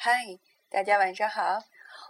[0.00, 0.38] 嗨，
[0.70, 1.64] 大家晚上好，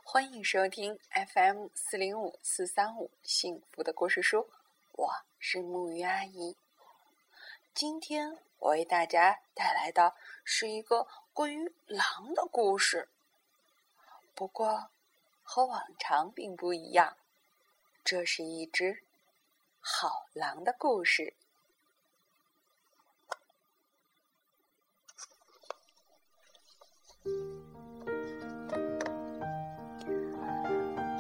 [0.05, 1.01] 欢迎收听
[1.33, 4.51] FM 四零五四三五幸福的故事书，
[4.93, 6.55] 我是木鱼阿姨。
[7.73, 10.15] 今天我为大家带来的
[10.45, 13.09] 是一个关于狼的故事，
[14.35, 14.91] 不过
[15.43, 17.17] 和往常并不一样，
[18.05, 19.03] 这是一只
[19.81, 21.38] 好狼的故事。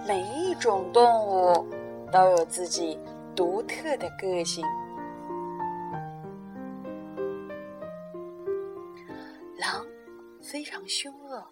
[0.08, 1.68] 每一种动物
[2.10, 2.98] 都有自己
[3.36, 4.64] 独特的个性。
[9.58, 9.84] 狼
[10.40, 11.46] 非常凶恶，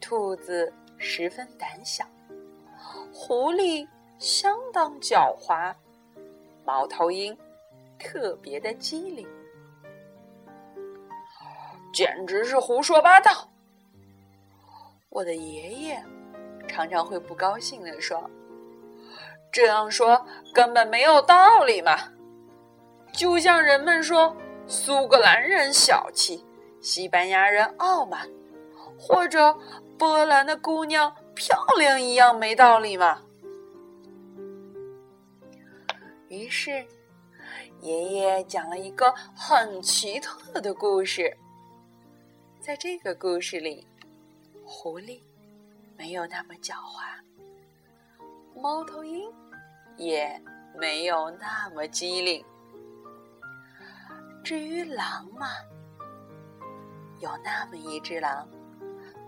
[0.00, 2.04] 兔子十分胆小，
[3.12, 3.86] 狐狸
[4.18, 5.72] 相当狡猾，
[6.64, 7.36] 猫头鹰
[7.96, 9.24] 特别的机灵，
[11.94, 13.48] 简直是胡说八道！
[15.10, 16.04] 我的爷爷。
[16.72, 18.30] 常常会不高兴地说
[19.52, 21.98] ：“这样说根本没有道理嘛！
[23.12, 24.34] 就像人们说
[24.66, 26.42] 苏格兰人小气，
[26.80, 28.26] 西班牙人傲慢，
[28.98, 29.54] 或者
[29.98, 33.20] 波兰的姑娘漂亮一样没道理嘛。”
[36.28, 36.86] 于是，
[37.82, 41.36] 爷爷讲了一个很奇特的故事。
[42.58, 43.86] 在这个故事里，
[44.64, 45.20] 狐狸。
[46.02, 47.00] 没有那么狡猾，
[48.60, 49.32] 猫头鹰
[49.96, 50.36] 也
[50.76, 52.44] 没有那么机灵。
[54.42, 55.46] 至于狼嘛，
[57.20, 58.48] 有那么一只狼，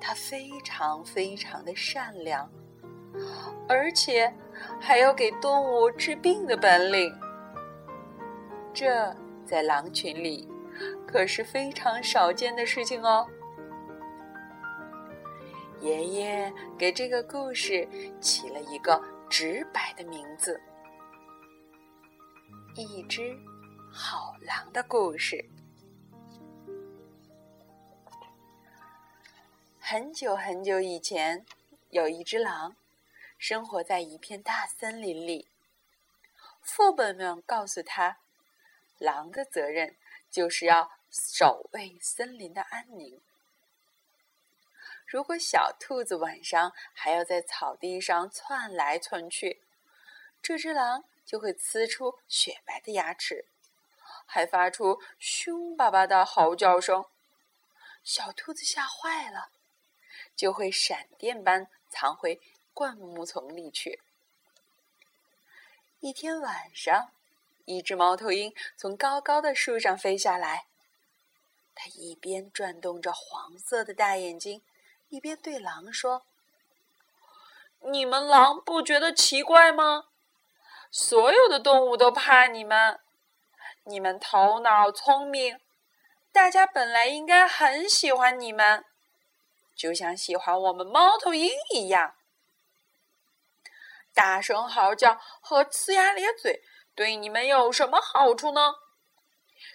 [0.01, 2.51] 它非常非常的善良，
[3.69, 4.35] 而且
[4.81, 7.17] 还有给动物治病的本领。
[8.73, 9.15] 这
[9.47, 10.49] 在狼群里
[11.07, 13.25] 可是非常少见的事情哦。
[15.85, 17.87] 爷爷给这个故事
[18.19, 20.59] 起了一个直白的名字：
[22.81, 23.39] 《一只
[23.93, 25.37] 好狼的故事》。
[29.79, 31.45] 很久很久以前，
[31.91, 32.75] 有一只狼，
[33.37, 35.49] 生活在一片大森林里。
[36.63, 38.17] 父辈们告诉他，
[38.97, 39.95] 狼的责任
[40.31, 43.21] 就是要守卫森林的安宁。
[45.15, 49.63] 如果小兔子晚上还要在草地上窜来窜去，
[50.43, 53.47] 这只狼就会呲出雪白的牙齿，
[54.27, 57.05] 还发出凶巴巴的嚎叫声。
[58.03, 59.51] 小兔子吓坏了，
[60.35, 62.41] 就会闪电般藏回
[62.73, 64.01] 灌木丛里去。
[66.01, 67.13] 一天晚上，
[67.67, 70.67] 一只猫头鹰从高高的树上飞下来，
[71.73, 74.61] 它一边转动着黄色的大眼睛。
[75.15, 76.27] 一边对狼说
[77.79, 80.07] ：“你们狼不觉得奇怪吗？
[80.91, 82.99] 所有的动物都怕你们，
[83.85, 85.61] 你们头脑聪明，
[86.33, 88.85] 大家本来应该很喜欢你们，
[89.77, 92.17] 就像喜欢我们猫头鹰一样。
[94.13, 96.61] 大声嚎叫和呲牙咧嘴
[96.97, 98.75] 对你们有什么好处呢？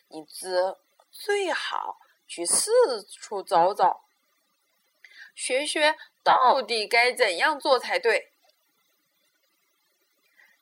[0.09, 0.78] 你自
[1.09, 1.97] 最好
[2.28, 4.01] 去四处走走。”
[5.39, 8.33] 学学到底该怎样做才对？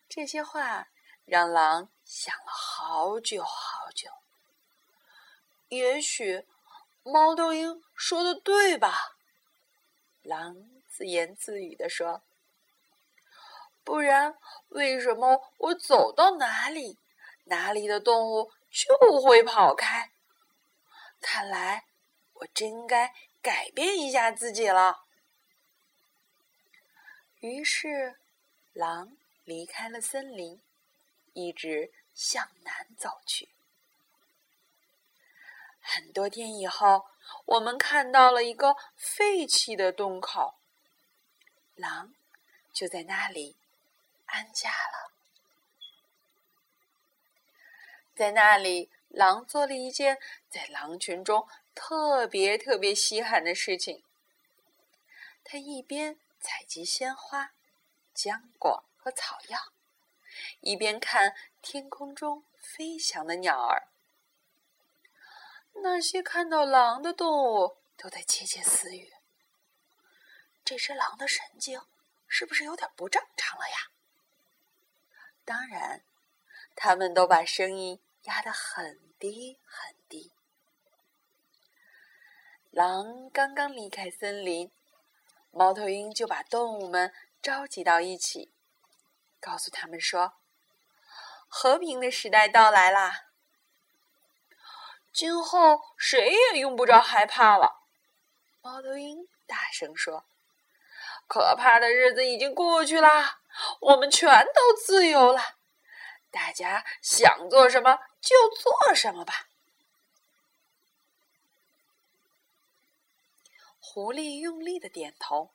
[0.08, 0.90] 这些话
[1.26, 4.12] 让狼想了好久好久。
[5.70, 6.46] 也许
[7.02, 9.18] 猫头鹰说的对吧？
[10.22, 10.56] 狼
[10.88, 12.22] 自言自语的说
[13.84, 14.38] ：“不然，
[14.68, 17.00] 为什么我走到哪里，
[17.46, 20.12] 哪里的动物就会跑开？
[21.20, 21.86] 看来
[22.34, 23.12] 我真该……”
[23.42, 25.04] 改变一下自己了。
[27.40, 28.18] 于是，
[28.74, 30.62] 狼离开了森林，
[31.34, 33.50] 一直向南走去。
[35.80, 37.06] 很多天以后，
[37.46, 40.56] 我们看到了一个废弃的洞口，
[41.76, 42.14] 狼
[42.74, 43.56] 就在那里
[44.26, 45.14] 安家了。
[48.16, 50.20] 在那里，狼做了一件
[50.50, 51.48] 在狼群中。
[51.80, 54.04] 特别特别稀罕的事情。
[55.44, 57.52] 他一边采集鲜花、
[58.16, 59.72] 浆果和草药，
[60.62, 63.90] 一边看天空中飞翔的鸟儿。
[65.76, 69.14] 那些看到狼的动物都在窃窃私语
[70.66, 71.80] ：“这只狼的神经
[72.28, 73.92] 是不是有点不正常了呀？”
[75.46, 76.02] 当然，
[76.76, 79.96] 他们都把声音压得很低很。
[82.78, 84.72] 狼刚刚离开森林，
[85.50, 88.52] 猫头鹰就把动物们召集到一起，
[89.40, 90.34] 告诉他们说
[91.50, 93.30] ：“和平的时代到来啦！
[95.12, 97.82] 今后谁也用不着害怕了。”
[98.62, 100.26] 猫头鹰大声说
[101.28, 103.40] ：“可怕的日子已经过去啦，
[103.80, 105.42] 我们全都自由了，
[106.30, 109.48] 大家想做什么就做什么吧。”
[113.98, 115.50] 狐狸用力的点头，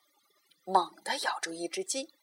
[0.65, 2.13] 猛地咬住一只鸡。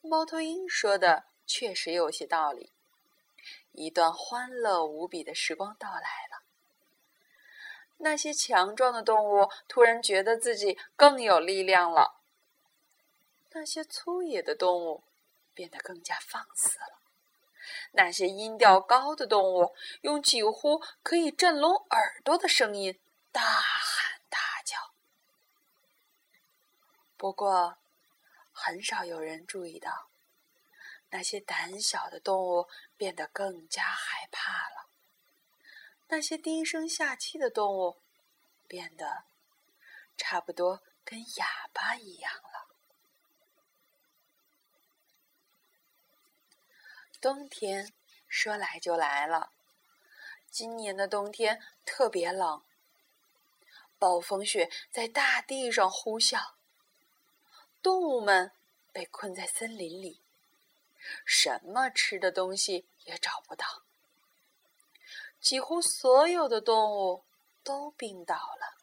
[0.00, 2.72] 猫头鹰说的确实有些道理。
[3.72, 6.44] 一段欢乐无比的时光到来了。
[7.96, 12.20] 那些强壮的动物突然觉得自己更有力量了。
[13.50, 15.02] 那些粗野的动物
[15.54, 17.00] 变得更加放肆了。
[17.90, 23.00] 那些音调高的动物用几乎可以震聋耳朵的声音
[23.32, 24.04] 大喊。
[27.24, 27.78] 不过，
[28.52, 30.10] 很少有人注意到，
[31.08, 32.68] 那些胆小的动物
[32.98, 34.90] 变得更加害怕了。
[36.08, 37.96] 那些低声下气的动物
[38.68, 39.24] 变得
[40.18, 42.68] 差不多跟哑巴一样了。
[47.22, 47.90] 冬天
[48.28, 49.50] 说来就来了，
[50.50, 52.62] 今年的冬天特别冷，
[53.98, 56.52] 暴风雪在大地上呼啸。
[57.84, 58.50] 动物们
[58.94, 60.18] 被困在森林里，
[61.26, 63.82] 什么吃的东西也找不到。
[65.38, 67.24] 几乎所有的动物
[67.62, 68.78] 都病倒了。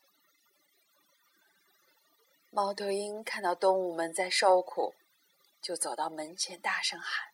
[2.51, 4.93] 猫头鹰看到动物们在受苦，
[5.59, 7.29] 就走到门前，大声喊：“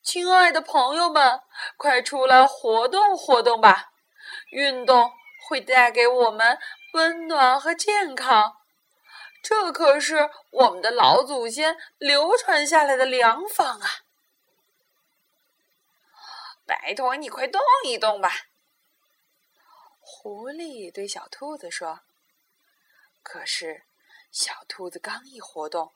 [0.00, 1.42] 亲爱的朋友们，
[1.76, 3.92] 快出来活动活动吧！
[4.50, 5.10] 运动
[5.48, 6.60] 会带给我们
[6.92, 8.58] 温暖和健康。”
[9.42, 14.04] 这可是我们的老祖先流传下来的良方啊！
[16.64, 18.30] 拜托你快动一动吧。
[20.00, 22.00] 狐狸对小兔子说。
[23.24, 23.82] 可是，
[24.30, 25.92] 小兔子刚一活动，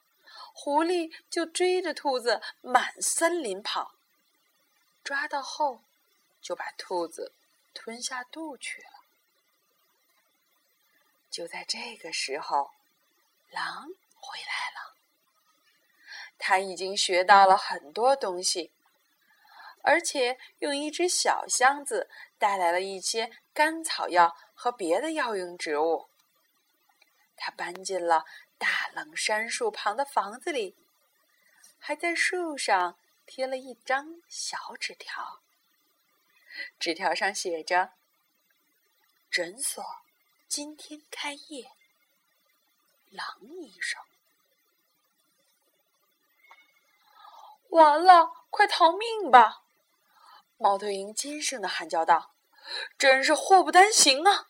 [0.53, 3.93] 狐狸就追着兔子满森林跑，
[5.05, 5.83] 抓到后
[6.43, 7.33] 就把兔子
[7.73, 8.89] 吞下肚去了。
[11.31, 12.76] 就在这个时候。
[13.57, 14.95] 狼回来了，
[16.37, 18.71] 他已经学到了很多东西，
[19.83, 26.11] 而且用一只小箱子带来了一些甘草药和别的药用植物。
[27.35, 28.27] 他搬进了
[28.59, 30.77] 大冷杉树旁的房子里，
[31.79, 35.41] 还在树上贴了一张小纸条。
[36.79, 37.93] 纸条上写着
[39.31, 39.83] ：“诊所
[40.47, 41.71] 今天开业。”
[43.17, 44.01] 狼医生，
[47.71, 49.63] 完了，快逃命吧！
[50.59, 52.35] 猫头鹰尖声的喊叫道
[52.99, 54.49] ：“真是祸不单行啊！”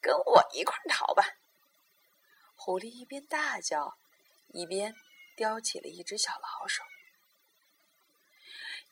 [0.00, 1.36] 跟我一块逃吧！
[2.54, 3.96] 狐狸一边大叫，
[4.48, 4.94] 一边
[5.36, 6.82] 叼起了一只小老鼠。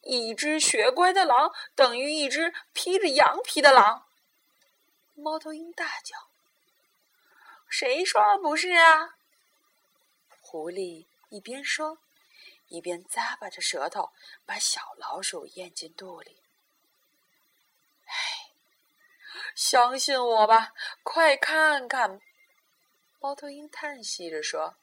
[0.03, 4.07] 一只学乖的狼等于一只披着羊皮的狼。
[5.15, 6.17] 猫头鹰大叫。
[7.69, 9.17] 谁说不是啊？
[10.41, 11.99] 狐狸一边说，
[12.69, 14.11] 一边咂巴着舌头，
[14.47, 16.41] 把小老鼠咽进肚里。
[18.07, 18.15] 哎，
[19.55, 22.21] 相信我吧，快看看！
[23.19, 24.77] 猫头鹰叹息着说：“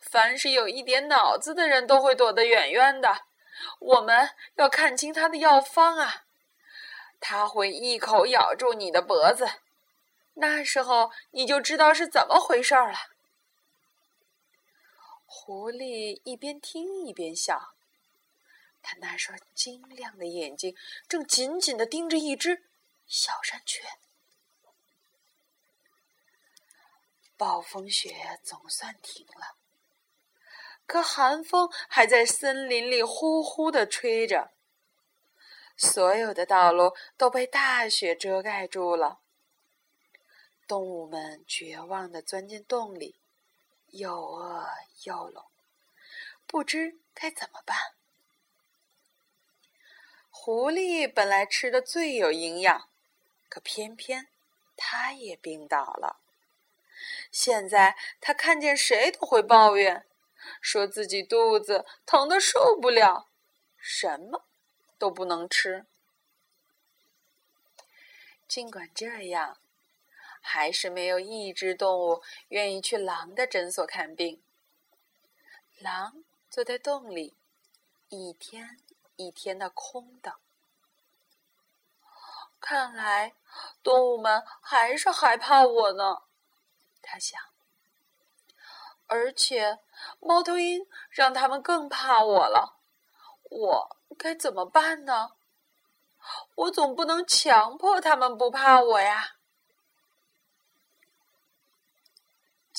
[0.00, 3.26] 凡是有一点脑子的人都会躲得远远的。
[3.78, 6.24] 我们要看清他的药方啊！
[7.20, 9.46] 他会一口咬住你的脖子。”
[10.40, 12.94] 那时候你就知道是怎么回事了。
[15.26, 17.74] 狐狸一边听一边笑，
[18.82, 20.74] 他那双晶亮的眼睛
[21.06, 22.64] 正紧紧的盯着一只
[23.06, 23.84] 小山雀。
[27.36, 29.56] 暴风雪总算停了，
[30.86, 34.50] 可寒风还在森林里呼呼的吹着，
[35.76, 39.19] 所有的道路都被大雪遮盖住了。
[40.70, 43.16] 动物们绝望的钻进洞里，
[43.88, 44.68] 又饿
[45.02, 45.44] 又冷，
[46.46, 47.76] 不知该怎么办。
[50.30, 52.88] 狐狸本来吃的最有营养，
[53.48, 54.28] 可偏偏
[54.76, 56.20] 它也病倒了。
[57.32, 60.06] 现在它看见谁都会抱怨，
[60.60, 63.26] 说自己肚子疼的受不了，
[63.76, 64.44] 什么
[64.96, 65.84] 都不能吃。
[68.46, 69.59] 尽管这样，
[70.52, 74.42] 还是没有一只动物愿意去狼的诊所看病。
[75.78, 77.36] 狼坐在洞里，
[78.08, 78.76] 一天
[79.14, 80.34] 一天的空等。
[82.58, 83.32] 看来
[83.80, 86.22] 动物们还是害怕我呢，
[87.00, 87.40] 他想。
[89.06, 89.78] 而且
[90.18, 92.80] 猫头鹰让他们更怕我了，
[93.44, 95.30] 我该怎么办呢？
[96.56, 99.36] 我总不能强迫他们不怕我呀。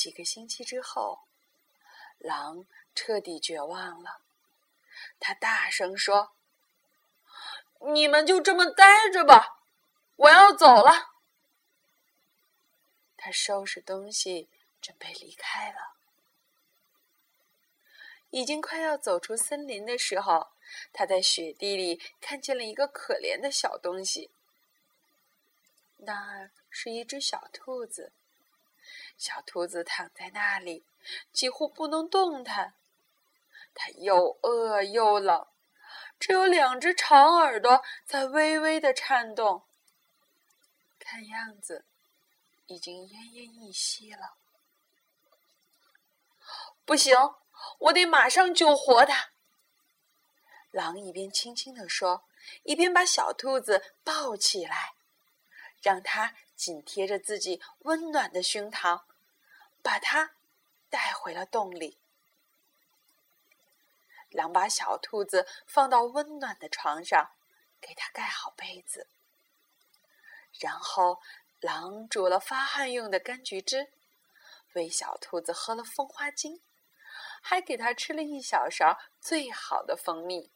[0.02, 1.20] 几个星期之后，
[2.18, 2.66] 狼
[2.96, 4.22] 彻底绝望了。
[5.20, 6.32] 他大声说
[7.94, 9.60] ：“你们就这么待着吧，
[10.16, 11.12] 我要走了。”
[13.16, 14.50] 他收拾东西，
[14.82, 15.94] 准备离开了。
[18.32, 20.48] 已经快要走出森林的时候。
[20.92, 24.32] 他在雪地里看见了一个可怜的小东西，
[25.98, 28.14] 那是一只小兔子。
[29.22, 30.84] 小兔子躺在那里，
[31.32, 32.74] 几乎不能动弹。
[33.76, 35.46] 它又饿又冷，
[36.20, 39.62] 只有两只长耳朵在微微的颤动，
[40.98, 41.86] 看样子
[42.66, 44.38] 已经奄奄一息了。
[46.84, 47.16] 不行，
[47.78, 49.30] 我得马上救活它。
[50.72, 52.24] 狼一边轻轻地说，
[52.64, 54.96] 一边把小兔子抱起来，
[55.80, 59.04] 让它紧贴着自己温暖的胸膛，
[59.82, 60.36] 把它
[60.90, 61.98] 带回了洞里。
[64.30, 67.32] 狼把小兔子放到温暖的床上，
[67.82, 69.08] 给它盖好被子。
[70.60, 71.22] 然后，
[71.60, 73.92] 狼煮了发汗用的柑橘汁，
[74.74, 76.62] 喂小兔子喝了蜂花精，
[77.42, 80.52] 还给它吃了一小勺最好的蜂蜜。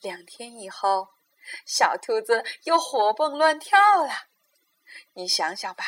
[0.00, 1.14] 两天以后，
[1.66, 4.28] 小兔子又活蹦乱跳了。
[5.14, 5.84] 你想想吧，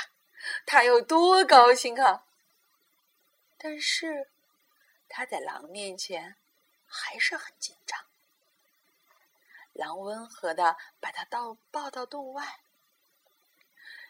[0.66, 2.24] 他有多高兴啊！
[3.56, 4.28] 但是，
[5.08, 6.36] 他在狼面前
[6.86, 7.98] 还是很紧张。
[9.72, 12.60] 狼温和的把它到抱到洞外。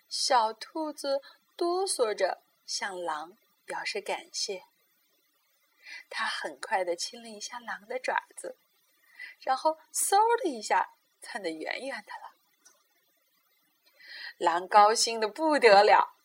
[0.09, 1.21] 小兔子
[1.57, 4.65] 哆嗦着向狼表示感谢。
[6.09, 8.57] 他很快的亲了一下狼的爪子。
[9.41, 12.35] 然后，嗖的一下，窜得远远的了。
[14.39, 16.16] 狼高兴的不得了，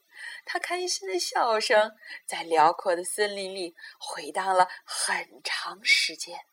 [0.46, 6.46] 它开心的笑声在辽阔的森林里回荡了很长时间。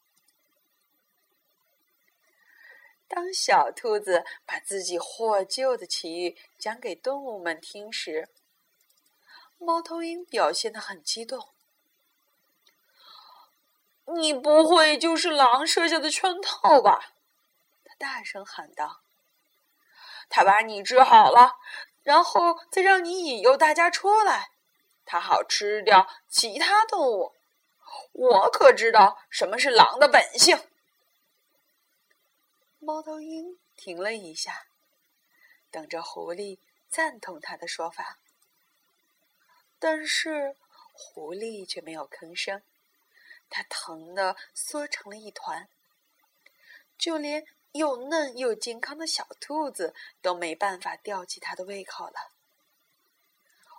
[3.08, 8.28] 当小兔子把自己获救的奇遇讲给动物们听时，
[9.58, 11.48] 猫头鹰表现的很激动。
[14.14, 17.14] 你不会就是狼设下的圈套吧？
[17.84, 19.00] 他大声喊道。
[20.30, 21.56] 他把你治好了，
[22.08, 24.48] 然后再让你引诱大家出来，
[25.04, 27.34] 它好吃掉其他动物。
[28.12, 30.58] 我可知道什么是狼的本性。
[32.78, 34.68] 猫头鹰停了一下，
[35.70, 38.16] 等着狐狸赞同他的说法，
[39.78, 40.56] 但是
[40.94, 42.62] 狐狸却没有吭声。
[43.50, 45.68] 它疼得缩成了一团，
[46.96, 52.32] 就连又嫩又健康的小兔子都没办法吊起它的胃口了。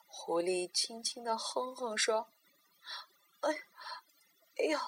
[0.07, 2.29] 狐狸轻轻的哼哼说
[3.41, 3.63] ：“哎，
[4.57, 4.79] 哎呀，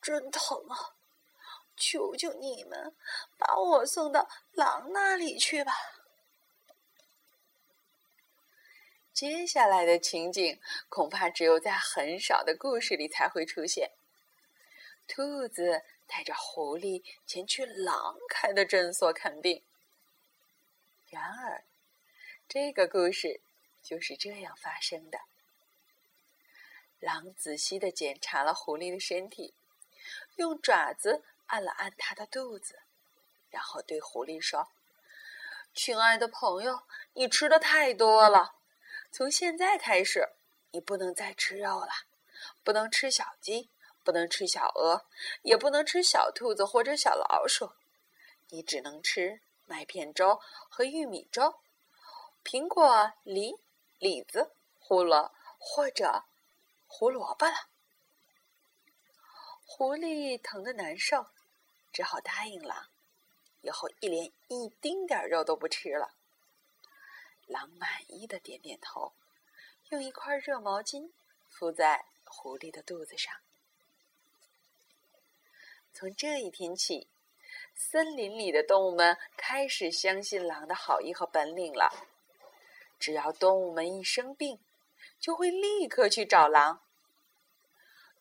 [0.00, 0.94] 真疼啊！
[1.76, 2.94] 求求你们，
[3.38, 5.72] 把我送到狼那里去吧。”
[9.12, 13.90] 接下来的情景恐怕只有在很少的故事里才会出现。
[15.06, 19.62] 兔子带着狐狸前去狼开的诊所看病。
[21.08, 21.62] 然而，
[22.48, 23.40] 这个故事
[23.80, 25.20] 就是这样发生的。
[26.98, 29.54] 狼仔细的检查了狐狸的身体，
[30.34, 32.80] 用爪子按了按它的肚子，
[33.48, 34.68] 然后对狐狸说
[35.72, 38.56] ：“亲爱的朋友，你吃的太多了，
[39.12, 40.28] 从现在开始，
[40.72, 41.92] 你不能再吃肉了，
[42.64, 43.70] 不能吃小鸡。”
[44.02, 45.06] 不能吃小鹅，
[45.42, 47.72] 也不能吃小兔子或者小老鼠，
[48.48, 51.60] 你只能吃麦片粥和玉米粥，
[52.42, 53.54] 苹果、梨、
[53.98, 56.24] 李子、胡萝或者
[56.86, 57.68] 胡萝卜了。
[59.64, 61.26] 狐狸疼得难受，
[61.92, 62.88] 只好答应狼，
[63.60, 66.14] 以后一连一丁点肉都不吃了。
[67.46, 69.12] 狼满意的点点头，
[69.90, 71.12] 用一块热毛巾
[71.48, 73.34] 敷在狐狸的肚子上。
[75.92, 77.08] 从这一天起，
[77.74, 81.90] 森林里的动物们开始相信狼的好意和本领了。
[82.98, 84.60] 只要动物们一生病，
[85.18, 86.82] 就会立刻去找狼。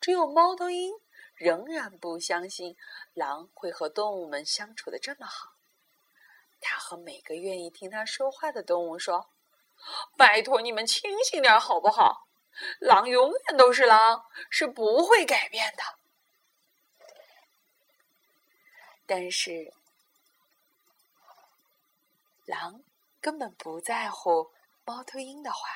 [0.02, 0.94] 只有猫头鹰
[1.36, 2.76] 仍然不相信
[3.14, 5.54] 狼会和动物们相处的这么好。
[6.62, 9.30] 他和每个愿意听他说话的动物说
[10.18, 12.28] ：“拜托你们清醒点好不好？
[12.80, 15.84] 狼永远都是狼，是不会改变的。”
[19.10, 19.74] 但是，
[22.46, 22.84] 狼
[23.20, 24.52] 根本不在乎。
[24.86, 25.68] 猫头鹰的话：“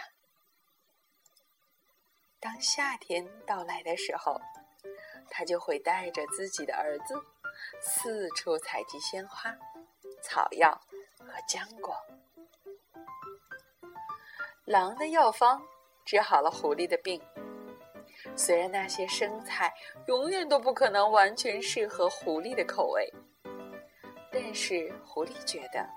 [2.39, 4.39] 当夏天到来的时候，
[5.31, 7.15] 他就会带着自己的儿子
[7.81, 9.51] 四处采集鲜花、
[10.21, 10.79] 草药
[11.17, 11.95] 和浆果。
[14.65, 15.59] 狼的药方
[16.05, 17.19] 治好了狐狸的病。
[18.35, 19.71] 虽然那些生菜
[20.07, 23.13] 永远都不可能完全适合狐狸的口味，
[24.33, 25.87] 但是狐狸觉得。”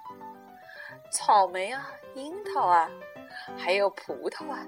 [1.10, 2.90] 草莓啊，樱桃啊，
[3.56, 4.66] 还有葡萄啊，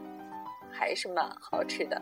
[0.72, 2.00] 还是蛮好吃的。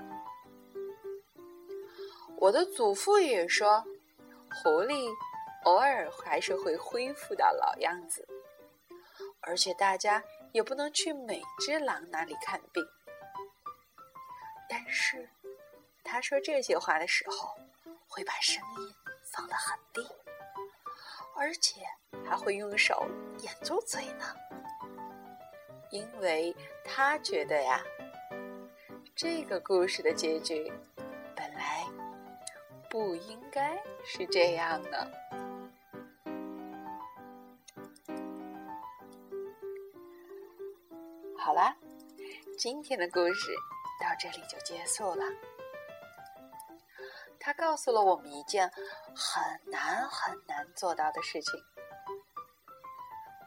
[2.37, 3.83] 我的祖父也说，
[4.63, 5.11] 狐狸
[5.65, 8.29] 偶尔还是会恢复到老样子，
[9.41, 12.87] 而且大家也不能去每只狼那里看病。
[14.69, 15.31] 但是，
[16.05, 17.57] 他说这些话的时候，
[18.07, 18.95] 会把声音
[19.33, 20.07] 放得很低。
[21.39, 21.83] 而且
[22.25, 23.07] 还会用手
[23.41, 24.25] 掩住嘴呢，
[25.91, 27.83] 因为他觉得呀，
[29.15, 30.73] 这个故事的结局
[31.35, 31.85] 本来
[32.89, 35.11] 不应该是这样的。
[41.39, 41.77] 好啦，
[42.59, 43.55] 今天的故事
[44.01, 45.25] 到这里就结束了。
[47.47, 48.69] 他告诉了我们一件
[49.15, 51.61] 很难很难做到的事情。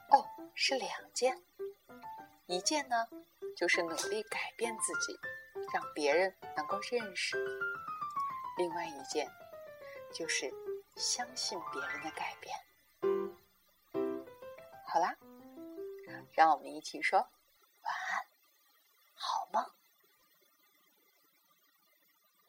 [0.10, 0.26] 哦，
[0.56, 1.44] 是两件。
[2.46, 3.10] 一件呢，
[3.58, 5.20] 就是努力改变自己，
[5.74, 7.38] 让别人能够认识；
[8.58, 9.30] 另外一件，
[10.14, 10.50] 就是
[10.96, 12.58] 相信别人的改变。
[14.86, 15.14] 好啦，
[16.32, 17.28] 让我们一起说。